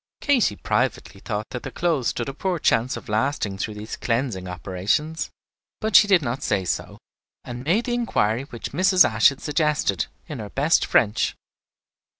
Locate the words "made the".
7.63-7.93